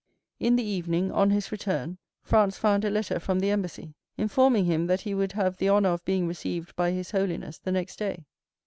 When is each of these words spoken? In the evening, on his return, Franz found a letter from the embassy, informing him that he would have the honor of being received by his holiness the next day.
In 0.39 0.55
the 0.55 0.63
evening, 0.63 1.11
on 1.11 1.29
his 1.29 1.51
return, 1.51 1.99
Franz 2.23 2.57
found 2.57 2.83
a 2.83 2.89
letter 2.89 3.19
from 3.19 3.39
the 3.39 3.51
embassy, 3.51 3.93
informing 4.17 4.65
him 4.65 4.87
that 4.87 5.01
he 5.01 5.13
would 5.13 5.33
have 5.33 5.57
the 5.57 5.69
honor 5.69 5.89
of 5.89 6.05
being 6.05 6.27
received 6.27 6.75
by 6.75 6.89
his 6.89 7.11
holiness 7.11 7.59
the 7.59 7.71
next 7.71 7.97
day. 7.99 8.25